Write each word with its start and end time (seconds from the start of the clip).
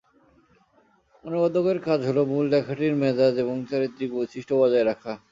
অনুবাদকের 1.23 1.77
কাজ 1.87 1.99
হলো 2.09 2.21
মূল 2.31 2.45
লেখাটির 2.53 2.93
মেজাজ 3.01 3.33
এবং 3.43 3.55
চারিত্রিক 3.69 4.09
বৈশিষ্ট্য 4.13 4.53
বজায় 4.61 4.85
রাখা। 4.85 5.13